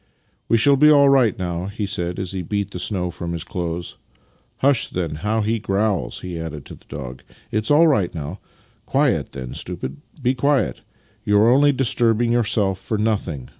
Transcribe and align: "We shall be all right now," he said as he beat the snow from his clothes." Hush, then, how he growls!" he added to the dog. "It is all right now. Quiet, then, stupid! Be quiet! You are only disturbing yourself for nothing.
"We 0.49 0.57
shall 0.57 0.77
be 0.77 0.89
all 0.89 1.09
right 1.09 1.37
now," 1.37 1.67
he 1.67 1.85
said 1.85 2.17
as 2.17 2.31
he 2.31 2.41
beat 2.41 2.71
the 2.71 2.79
snow 2.79 3.11
from 3.11 3.33
his 3.33 3.43
clothes." 3.43 3.97
Hush, 4.61 4.87
then, 4.87 5.17
how 5.21 5.41
he 5.41 5.59
growls!" 5.59 6.21
he 6.21 6.39
added 6.39 6.65
to 6.65 6.73
the 6.73 6.85
dog. 6.89 7.21
"It 7.51 7.65
is 7.65 7.69
all 7.69 7.85
right 7.85 8.11
now. 8.11 8.39
Quiet, 8.87 9.33
then, 9.33 9.53
stupid! 9.53 9.97
Be 10.19 10.33
quiet! 10.33 10.81
You 11.23 11.37
are 11.37 11.51
only 11.51 11.71
disturbing 11.71 12.31
yourself 12.31 12.79
for 12.79 12.97
nothing. 12.97 13.49